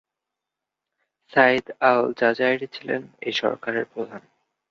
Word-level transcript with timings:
Saeed 1.33 1.65
al Jazairi 1.81 2.67
ছিলেন 2.67 3.01
এই 3.21 3.33
সরকারের 3.33 3.85
প্রধান। 3.85 4.21